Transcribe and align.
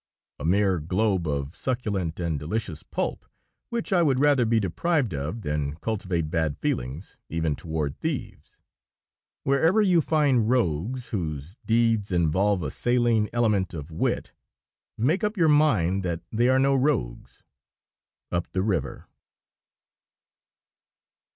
A 0.39 0.45
mere 0.45 0.79
globe 0.79 1.27
of 1.27 1.55
succulent 1.55 2.19
and 2.19 2.39
delicious 2.39 2.81
pulp, 2.81 3.23
which 3.69 3.93
I 3.93 4.01
would 4.01 4.19
rather 4.19 4.47
be 4.47 4.59
deprived 4.59 5.13
of 5.13 5.41
than 5.41 5.75
cultivate 5.75 6.31
bad 6.31 6.57
feelings, 6.57 7.19
even 7.29 7.55
toward 7.55 7.99
thieves. 7.99 8.57
Wherever 9.43 9.79
you 9.79 10.01
find 10.01 10.49
rogues 10.49 11.09
whose 11.09 11.55
deeds 11.67 12.11
involve 12.11 12.63
a 12.63 12.71
saline 12.71 13.29
element 13.31 13.75
of 13.75 13.91
wit, 13.91 14.31
make 14.97 15.23
up 15.23 15.37
your 15.37 15.49
mind 15.49 16.01
that 16.01 16.21
they 16.31 16.49
are 16.49 16.57
no 16.57 16.73
rogues. 16.73 17.43
_Up 18.31 18.47
the 18.53 18.63
River. 18.63 19.05